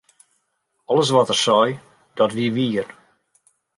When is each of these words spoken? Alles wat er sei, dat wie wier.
Alles 0.95 1.09
wat 1.15 1.29
er 1.33 1.39
sei, 1.47 1.69
dat 2.19 2.31
wie 2.37 2.51
wier. 2.55 2.85